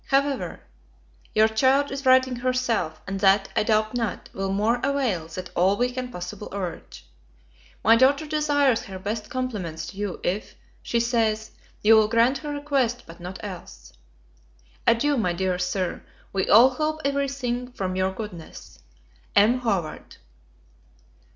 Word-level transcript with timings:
However, 0.07 0.61
your 1.35 1.47
child 1.47 1.91
is 1.91 2.07
writing 2.07 2.37
herself; 2.37 2.99
and 3.05 3.19
that, 3.19 3.49
I 3.55 3.61
doubt 3.61 3.93
not, 3.95 4.31
will 4.33 4.51
more 4.51 4.77
avail 4.81 5.27
than 5.27 5.45
all 5.55 5.77
we 5.77 5.91
can 5.91 6.09
possible 6.09 6.49
urge. 6.51 7.05
My 7.83 7.95
daughter 7.97 8.25
desires 8.25 8.85
her 8.85 8.97
best 8.97 9.29
compliments 9.29 9.85
to 9.85 9.97
you 9.97 10.19
if, 10.23 10.55
she 10.81 10.99
says, 10.99 11.51
you 11.83 11.93
will 11.97 12.07
grant 12.07 12.39
her 12.39 12.51
request 12.51 13.03
but 13.05 13.19
not 13.19 13.37
else. 13.43 13.93
Adieu, 14.87 15.17
my 15.17 15.33
dear 15.33 15.59
Sir, 15.59 16.01
we 16.33 16.49
all 16.49 16.71
hope 16.71 17.01
every 17.05 17.29
thing 17.29 17.71
from 17.71 17.95
your 17.95 18.11
goodness. 18.11 18.79
M. 19.35 19.59
HOWARD. 19.59 20.17